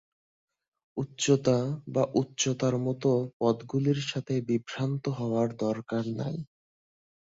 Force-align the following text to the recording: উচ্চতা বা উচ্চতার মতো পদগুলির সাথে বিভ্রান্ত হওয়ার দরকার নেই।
উচ্চতা 0.97 1.57
বা 1.87 2.03
উচ্চতার 2.13 2.75
মতো 2.85 3.09
পদগুলির 3.39 3.99
সাথে 4.07 4.33
বিভ্রান্ত 4.47 5.03
হওয়ার 5.19 5.49
দরকার 5.59 6.03
নেই। 6.19 6.37